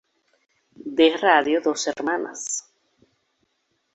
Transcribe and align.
D-Radio 0.99 1.61
Dos 1.61 1.85
Hermanas. 1.87 2.43